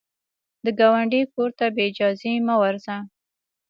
د 0.65 0.65
ګاونډي 0.79 1.21
کور 1.33 1.49
ته 1.57 1.65
بې 1.75 1.83
اجازې 1.91 2.31
مه 2.47 2.55
ورځه 2.63 2.95